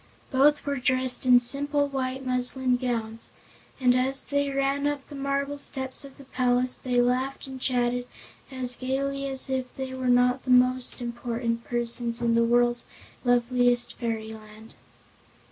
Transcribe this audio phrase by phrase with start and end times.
[0.31, 3.29] Both were dressed in simple white muslin gowns,
[3.79, 8.07] and as they ran up the marble steps of the palace they laughed and chatted
[8.49, 12.83] as gaily as if they were not the most important persons in the world's
[13.23, 14.73] loveliest fairyland.